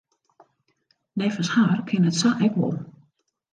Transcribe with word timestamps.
Neffens 1.23 1.53
har 1.57 1.79
kin 1.91 2.09
it 2.09 2.19
sa 2.21 2.31
ek 2.47 2.53
wol. 2.63 2.75